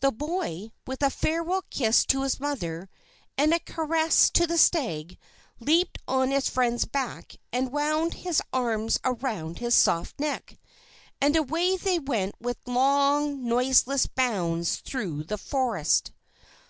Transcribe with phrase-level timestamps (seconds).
[0.00, 2.88] The boy, with a farewell kiss to his mother,
[3.36, 5.18] and a caress to the stag,
[5.58, 10.58] leaped on his friend's back, and wound his arms around his soft neck.
[11.20, 16.12] And away they went with long, noiseless bounds through the forest.